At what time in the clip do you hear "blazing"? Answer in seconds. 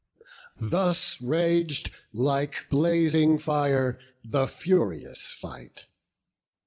2.71-3.37